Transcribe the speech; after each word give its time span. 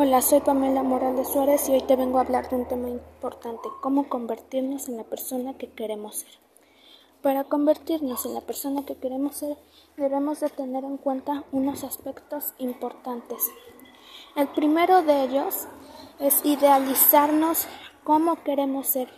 Hola, 0.00 0.22
soy 0.22 0.38
Pamela 0.38 0.84
Morales 0.84 1.26
Suárez 1.26 1.68
y 1.68 1.72
hoy 1.72 1.80
te 1.80 1.96
vengo 1.96 2.18
a 2.18 2.20
hablar 2.20 2.48
de 2.48 2.54
un 2.54 2.68
tema 2.68 2.88
importante, 2.88 3.68
cómo 3.80 4.08
convertirnos 4.08 4.88
en 4.88 4.96
la 4.96 5.02
persona 5.02 5.58
que 5.58 5.70
queremos 5.70 6.18
ser. 6.18 6.30
Para 7.20 7.42
convertirnos 7.42 8.24
en 8.24 8.34
la 8.34 8.40
persona 8.42 8.86
que 8.86 8.94
queremos 8.94 9.34
ser, 9.34 9.56
debemos 9.96 10.38
de 10.38 10.50
tener 10.50 10.84
en 10.84 10.98
cuenta 10.98 11.42
unos 11.50 11.82
aspectos 11.82 12.54
importantes. 12.58 13.50
El 14.36 14.46
primero 14.46 15.02
de 15.02 15.24
ellos 15.24 15.66
es 16.20 16.44
idealizarnos 16.44 17.66
cómo 18.04 18.44
queremos 18.44 18.86
ser, 18.86 19.08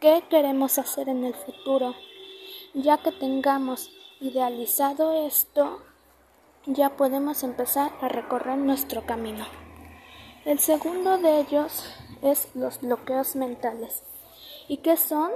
qué 0.00 0.24
queremos 0.28 0.80
hacer 0.80 1.08
en 1.08 1.22
el 1.22 1.34
futuro. 1.34 1.94
Ya 2.74 2.98
que 2.98 3.12
tengamos 3.12 3.88
idealizado 4.20 5.12
esto, 5.12 5.78
ya 6.66 6.96
podemos 6.96 7.44
empezar 7.44 7.92
a 8.00 8.08
recorrer 8.08 8.58
nuestro 8.58 9.06
camino. 9.06 9.44
El 10.44 10.58
segundo 10.58 11.16
de 11.16 11.40
ellos 11.40 11.84
es 12.20 12.48
los 12.54 12.82
bloqueos 12.82 13.34
mentales. 13.34 14.02
¿Y 14.68 14.76
qué 14.78 14.98
son? 14.98 15.30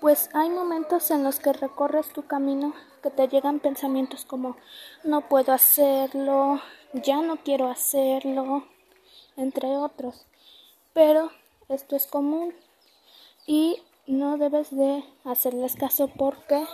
Pues 0.00 0.30
hay 0.32 0.48
momentos 0.48 1.10
en 1.10 1.22
los 1.22 1.38
que 1.38 1.52
recorres 1.52 2.14
tu 2.14 2.26
camino 2.26 2.72
que 3.02 3.10
te 3.10 3.28
llegan 3.28 3.60
pensamientos 3.60 4.24
como 4.24 4.56
no 5.04 5.28
puedo 5.28 5.52
hacerlo, 5.52 6.62
ya 6.94 7.20
no 7.20 7.36
quiero 7.44 7.68
hacerlo, 7.68 8.64
entre 9.36 9.76
otros. 9.76 10.24
Pero 10.94 11.30
esto 11.68 11.94
es 11.94 12.06
común 12.06 12.54
y 13.46 13.82
no 14.06 14.38
debes 14.38 14.74
de 14.74 15.04
hacerles 15.24 15.76
caso 15.76 16.08
porque 16.16 16.64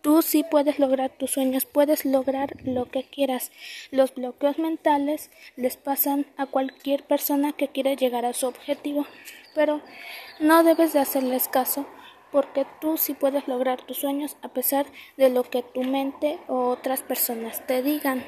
Tú 0.00 0.22
sí 0.22 0.44
puedes 0.48 0.78
lograr 0.78 1.10
tus 1.10 1.32
sueños, 1.32 1.66
puedes 1.66 2.04
lograr 2.04 2.54
lo 2.64 2.86
que 2.86 3.02
quieras. 3.02 3.50
Los 3.90 4.14
bloqueos 4.14 4.58
mentales 4.58 5.30
les 5.56 5.76
pasan 5.76 6.26
a 6.36 6.46
cualquier 6.46 7.02
persona 7.02 7.52
que 7.52 7.68
quiere 7.68 7.96
llegar 7.96 8.24
a 8.24 8.32
su 8.32 8.46
objetivo, 8.46 9.06
pero 9.54 9.80
no 10.38 10.62
debes 10.62 10.92
de 10.92 11.00
hacerles 11.00 11.48
caso 11.48 11.86
porque 12.30 12.66
tú 12.80 12.96
sí 12.96 13.14
puedes 13.14 13.48
lograr 13.48 13.82
tus 13.82 13.98
sueños 13.98 14.36
a 14.42 14.48
pesar 14.48 14.86
de 15.16 15.30
lo 15.30 15.42
que 15.44 15.62
tu 15.62 15.82
mente 15.82 16.38
o 16.46 16.68
otras 16.68 17.02
personas 17.02 17.66
te 17.66 17.82
digan. 17.82 18.24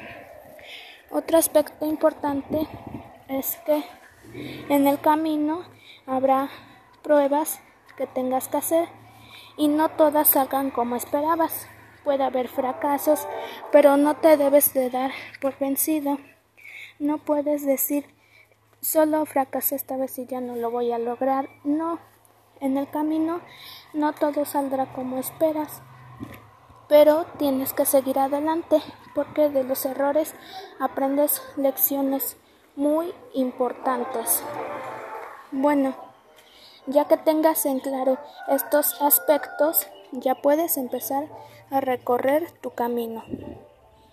Otro 1.11 1.39
aspecto 1.39 1.87
importante 1.87 2.67
es 3.29 3.59
que 3.67 3.85
en 4.69 4.87
el 4.87 5.01
camino 5.01 5.65
habrá 6.07 6.51
pruebas 7.03 7.61
que 7.97 8.07
tengas 8.07 8.49
que 8.49 8.57
hacer 8.57 8.89
y 9.61 9.69
no 9.69 9.91
todas 9.91 10.29
salgan 10.29 10.71
como 10.71 10.97
esperabas. 10.97 11.69
Puede 12.03 12.25
haber 12.25 12.49
fracasos, 12.49 13.29
pero 13.71 13.99
no 13.99 14.17
te 14.17 14.39
debes 14.39 14.73
de 14.73 14.89
dar 14.89 15.11
por 15.39 15.59
vencido. 15.59 16.17
No 16.99 17.19
puedes 17.19 17.67
decir 17.67 18.07
solo 18.81 19.27
fracasé 19.27 19.77
esta 19.77 19.99
vez 19.99 20.19
y 20.19 20.25
ya 20.25 20.41
no 20.41 20.57
lo 20.57 20.71
voy 20.71 20.93
a 20.93 20.99
lograr. 20.99 21.51
No, 21.63 21.99
en 22.61 22.79
el 22.79 22.89
camino 22.89 23.43
no 23.93 24.15
todo 24.15 24.47
saldrá 24.47 24.95
como 24.95 25.19
esperas, 25.19 25.83
pero 26.89 27.27
tienes 27.37 27.75
que 27.75 27.85
seguir 27.85 28.19
adelante 28.19 28.81
porque 29.15 29.51
de 29.51 29.63
los 29.63 29.85
errores 29.85 30.35
aprendes 30.79 31.43
lecciones 31.59 32.39
muy 32.77 33.13
importantes. 33.35 34.43
Bueno, 35.53 36.10
ya 36.91 37.07
que 37.07 37.17
tengas 37.17 37.67
en 37.67 37.81
claro 37.81 38.19
estos 38.49 39.01
aspectos, 39.01 39.87
ya 40.13 40.35
puedes 40.35 40.77
empezar 40.77 41.25
a 41.71 41.81
recorrer 41.81 42.51
tu 42.61 42.71
camino. 42.71 43.25